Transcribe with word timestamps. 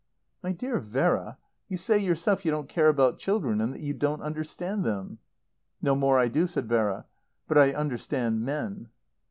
"My 0.41 0.51
dear 0.51 0.79
Vera, 0.79 1.37
you 1.69 1.77
say 1.77 1.99
yourself 1.99 2.43
you 2.43 2.49
don't 2.49 2.67
care 2.67 2.87
about 2.89 3.19
children 3.19 3.61
and 3.61 3.71
that 3.71 3.81
you 3.81 3.93
don't 3.93 4.23
understand 4.23 4.83
them." 4.83 5.19
"No 5.79 5.93
more 5.93 6.17
I 6.17 6.27
do," 6.27 6.47
said 6.47 6.67
Vera. 6.67 7.05
"But 7.47 7.59
I 7.59 7.71
understand 7.73 8.41
men." 8.41 8.89